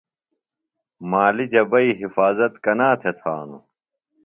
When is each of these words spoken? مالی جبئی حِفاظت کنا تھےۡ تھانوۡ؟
مالی 1.11 1.45
جبئی 1.51 1.89
حِفاظت 2.01 2.53
کنا 2.63 2.89
تھےۡ 3.01 3.15
تھانوۡ؟ 3.19 3.63